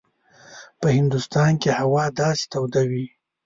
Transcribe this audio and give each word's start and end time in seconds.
په 0.79 0.87
هندوستان 0.97 1.51
کې 1.61 1.69
هوا 1.79 2.05
داسې 2.19 2.43
توده 2.53 2.81
وي. 2.89 3.05